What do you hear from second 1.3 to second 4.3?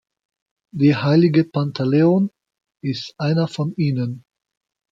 Pantaleon ist einer von ihnen.